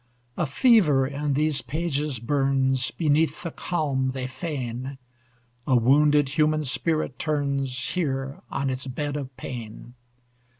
[0.35, 4.97] A fever in these pages burns Beneath the calm they feign;
[5.67, 9.93] A wounded human spirit turns, Here, on its bed of pain.